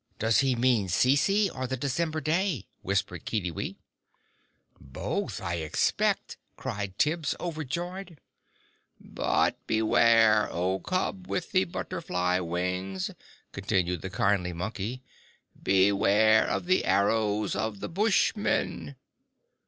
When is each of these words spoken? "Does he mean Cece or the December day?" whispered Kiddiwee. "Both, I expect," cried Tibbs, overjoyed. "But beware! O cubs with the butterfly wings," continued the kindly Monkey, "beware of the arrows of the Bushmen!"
"Does 0.17 0.39
he 0.39 0.55
mean 0.55 0.87
Cece 0.87 1.47
or 1.55 1.67
the 1.67 1.77
December 1.77 2.21
day?" 2.21 2.65
whispered 2.81 3.23
Kiddiwee. 3.23 3.75
"Both, 4.79 5.39
I 5.39 5.57
expect," 5.57 6.37
cried 6.57 6.97
Tibbs, 6.97 7.35
overjoyed. 7.39 8.19
"But 8.99 9.59
beware! 9.67 10.51
O 10.51 10.79
cubs 10.79 11.29
with 11.29 11.51
the 11.51 11.65
butterfly 11.65 12.39
wings," 12.39 13.11
continued 13.51 14.01
the 14.01 14.09
kindly 14.09 14.53
Monkey, 14.53 15.03
"beware 15.61 16.47
of 16.47 16.65
the 16.65 16.83
arrows 16.85 17.55
of 17.55 17.79
the 17.79 17.87
Bushmen!" 17.87 18.95